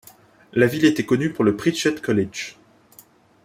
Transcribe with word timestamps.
La 0.53 0.65
ville 0.65 0.85
était 0.85 1.05
connue 1.05 1.31
pour 1.31 1.43
le 1.43 1.55
Pritchett 1.55 2.01
College. 2.01 2.57